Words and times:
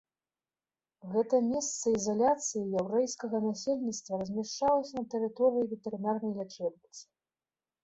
Гэта 1.15 1.35
месца 1.49 1.83
ізаляцыі 1.99 2.63
яўрэйскага 2.81 3.43
насельніцтва 3.47 4.19
размяшчалася 4.23 4.93
на 4.99 5.05
тэрыторыі 5.15 5.69
ветэрынарнай 5.77 6.37
лячэбніцы. 6.43 7.03